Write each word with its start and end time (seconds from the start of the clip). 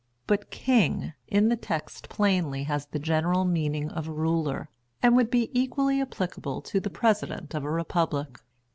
But 0.25 0.49
"king" 0.49 1.13
in 1.27 1.49
the 1.49 1.55
text 1.55 2.09
plainly 2.09 2.63
has 2.63 2.87
the 2.87 2.97
general 2.97 3.45
meaning 3.45 3.91
of 3.91 4.07
"ruler," 4.07 4.67
and 5.03 5.15
would 5.15 5.29
be 5.29 5.51
equally 5.53 6.01
applicable 6.01 6.63
to 6.63 6.79
the 6.79 6.89
President 6.89 7.53
of 7.53 7.63
a 7.63 7.69
Republic. 7.69 8.39